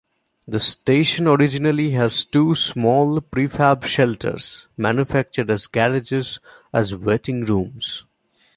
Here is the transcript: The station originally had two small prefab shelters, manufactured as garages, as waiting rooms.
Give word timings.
The 0.47 0.59
station 0.59 1.27
originally 1.27 1.91
had 1.91 2.09
two 2.09 2.55
small 2.55 3.21
prefab 3.21 3.85
shelters, 3.85 4.67
manufactured 4.75 5.51
as 5.51 5.67
garages, 5.67 6.39
as 6.73 6.95
waiting 6.95 7.45
rooms. 7.45 8.05